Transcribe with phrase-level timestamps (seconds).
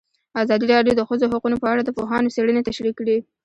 [0.43, 3.17] ازادي راډیو د د ښځو حقونه په اړه د پوهانو څېړنې تشریح کړې.